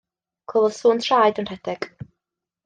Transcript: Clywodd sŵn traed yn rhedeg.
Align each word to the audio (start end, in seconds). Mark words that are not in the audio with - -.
Clywodd 0.53 0.73
sŵn 0.77 1.03
traed 1.07 1.43
yn 1.45 1.51
rhedeg. 1.51 1.87